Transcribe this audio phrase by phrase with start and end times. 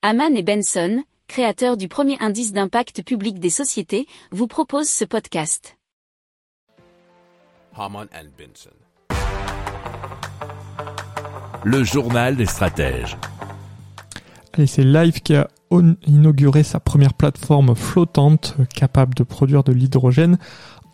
[0.00, 5.76] Haman et Benson, créateurs du premier indice d'impact public des sociétés, vous proposent ce podcast.
[7.76, 8.70] Haman and Benson.
[11.64, 13.16] Le journal des stratèges.
[14.52, 15.48] Allez, c'est Live qui a
[16.06, 20.38] inauguré sa première plateforme flottante capable de produire de l'hydrogène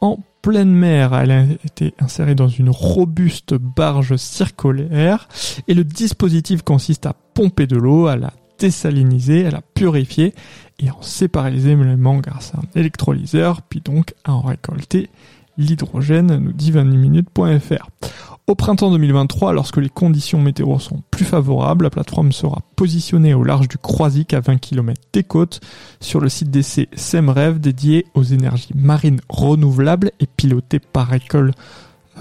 [0.00, 1.12] en pleine mer.
[1.12, 5.28] Elle a été insérée dans une robuste barge circulaire
[5.68, 10.34] et le dispositif consiste à pomper de l'eau, à la désaliniser, à la purifier
[10.78, 15.08] et en séparer les éléments grâce à un électrolyseur, puis donc à en récolter
[15.56, 17.88] l'hydrogène, nous dit 20minutes.fr.
[18.46, 23.42] Au printemps 2023, lorsque les conditions météo sont plus favorables, la plateforme sera positionnée au
[23.42, 25.60] large du Croisic à 20 km des côtes
[25.98, 31.52] sur le site d'essai SEMREV dédié aux énergies marines renouvelables et piloté par école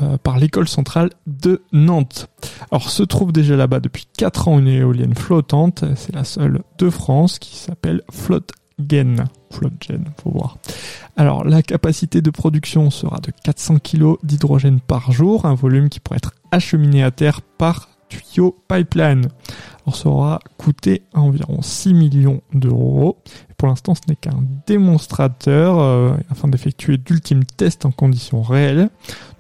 [0.02, 2.28] euh, par l'école centrale de Nantes.
[2.72, 6.90] Alors se trouve déjà là-bas depuis 4 ans une éolienne flottante, c'est la seule de
[6.90, 9.26] France qui s'appelle Flottgen.
[9.52, 10.58] Flottgen, faut voir.
[11.16, 16.00] Alors la capacité de production sera de 400 kg d'hydrogène par jour, un volume qui
[16.00, 19.28] pourrait être acheminé à terre par tuyau pipeline.
[19.86, 23.18] Alors ça aura coûté environ 6 millions d'euros.
[23.58, 28.90] Pour l'instant ce n'est qu'un démonstrateur euh, afin d'effectuer d'ultimes tests en conditions réelles,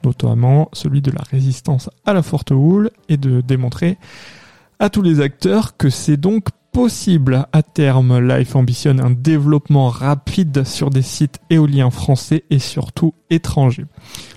[0.03, 3.97] notamment celui de la résistance à la forte houle et de démontrer
[4.79, 7.45] à tous les acteurs que c'est donc possible.
[7.53, 13.85] À terme, Life ambitionne un développement rapide sur des sites éoliens français et surtout étrangers.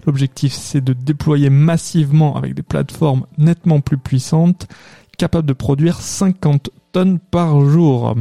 [0.06, 4.69] L'objectif, c'est de déployer massivement avec des plateformes nettement plus puissantes,
[5.19, 8.14] capables de produire 50 tonnes par jour.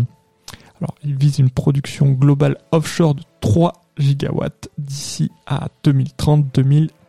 [0.80, 5.68] Alors, il vise une production globale offshore de 3 gigawatts d'ici à